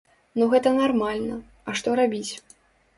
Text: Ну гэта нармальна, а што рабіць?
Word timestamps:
Ну 0.39 0.47
гэта 0.53 0.73
нармальна, 0.79 1.39
а 1.67 1.79
што 1.81 1.97
рабіць? 2.05 2.29